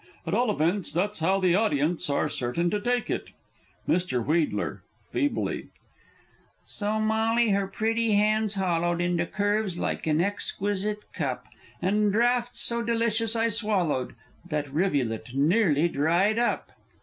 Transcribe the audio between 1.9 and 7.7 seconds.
are certain to take it. Mr. W. (feebly). "So Molly her